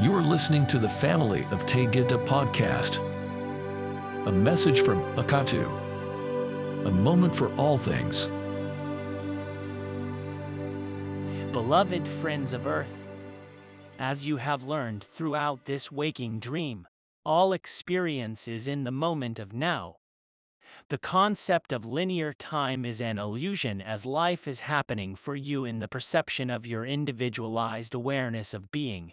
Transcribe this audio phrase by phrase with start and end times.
[0.00, 3.00] You are listening to the Family of Taygeta podcast.
[4.26, 5.66] A message from Akatu.
[6.86, 8.28] A moment for all things.
[11.52, 13.06] Beloved friends of earth,
[13.98, 16.88] as you have learned throughout this waking dream,
[17.22, 19.96] all experience is in the moment of now.
[20.88, 25.78] The concept of linear time is an illusion as life is happening for you in
[25.78, 29.12] the perception of your individualized awareness of being.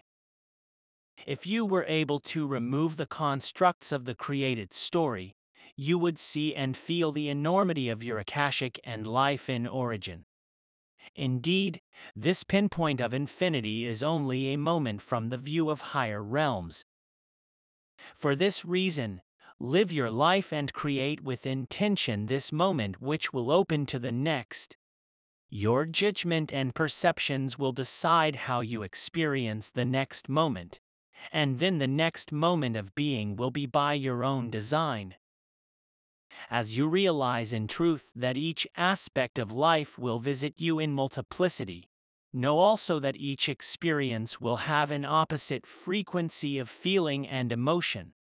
[1.26, 5.35] If you were able to remove the constructs of the created story,
[5.75, 10.25] you would see and feel the enormity of your Akashic and life in origin.
[11.16, 11.81] Indeed,
[12.16, 16.85] this pinpoint of infinity is only a moment from the view of higher realms.
[18.16, 19.22] For this reason,
[19.59, 24.77] live your life and create with intention this moment which will open to the next.
[25.49, 30.80] Your judgment and perceptions will decide how you experience the next moment,
[31.31, 34.52] and then the next moment of being will be by your own mm.
[34.52, 35.16] design
[36.50, 41.89] as you realize in truth that each aspect of life will visit you in multiplicity.
[42.33, 48.14] Know also that each experience will have an opposite frequency of feeling and emotion.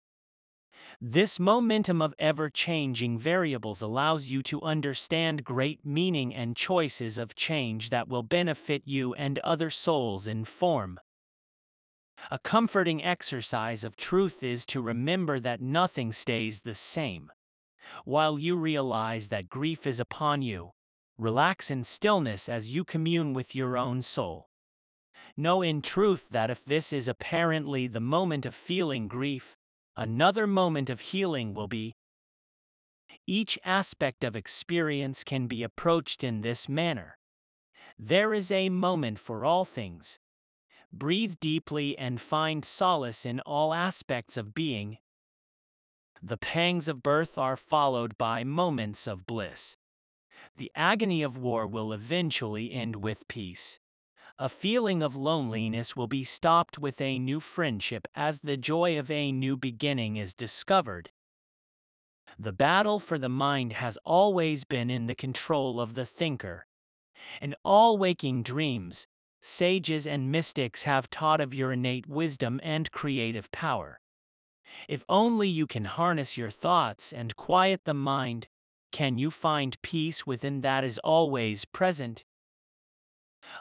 [1.02, 7.36] This momentum of ever changing variables allows you to understand great meaning and choices of
[7.36, 11.00] change that will benefit you and other souls in form.
[12.32, 17.32] A comforting exercise of truth is to remember that nothing stays the same.
[18.04, 20.72] While you realize that grief is upon you,
[21.20, 24.50] relax in stillness as you commune with your own soul.
[25.38, 29.56] Know in truth that if this is apparently the moment of feeling grief,
[29.96, 31.94] another moment of healing will be.
[33.28, 37.18] Each aspect of experience can be approached in this manner.
[38.00, 40.20] There is a moment for all things.
[40.96, 44.98] Breathe deeply and find solace in all aspects of being,
[46.22, 49.78] the pangs of birth are followed by moments of bliss.
[50.58, 53.80] The agony of war will eventually end with peace.
[54.40, 59.12] A feeling of loneliness will be stopped with a new friendship as the joy of
[59.12, 61.12] a new beginning is discovered.
[62.40, 66.66] The battle for the mind has always been in the control of the thinker.
[67.40, 69.06] In all waking dreams,
[69.46, 74.00] sages and mystics have taught of your innate wisdom and creative power.
[74.90, 78.48] If only you can harness your thoughts and quiet the mind,
[78.92, 82.26] can you find peace within that is always present?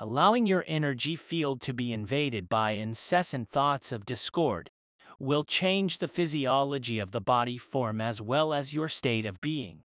[0.01, 4.71] Allowing your energy field to be invaded by incessant thoughts of discord
[5.19, 9.83] will change the physiology of the body form as well as your state of being.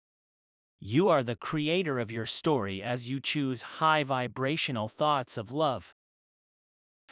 [0.81, 5.93] You are the creator of your story as you choose high vibrational thoughts of love.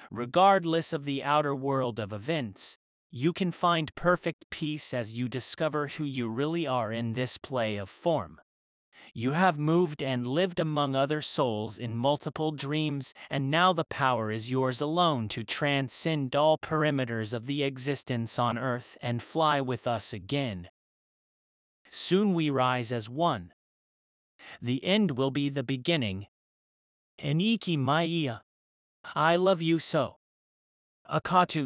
[0.09, 2.77] Regardless of the outer world of events,
[3.11, 7.75] you can find perfect peace as you discover who you really are in this play
[7.75, 8.39] of form.
[9.13, 14.31] You have moved and lived among other souls in multiple dreams, and now the power
[14.31, 19.87] is yours alone to transcend all perimeters of the existence on earth and fly with
[19.87, 20.69] us again.
[21.89, 23.51] Soon we rise as one.
[24.61, 26.27] The end will be the beginning.
[27.19, 28.37] Eniki Maya.
[29.15, 30.17] I love you so.
[31.09, 31.65] Akatu